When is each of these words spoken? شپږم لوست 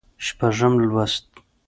شپږم 0.25 0.73
لوست 0.87 1.27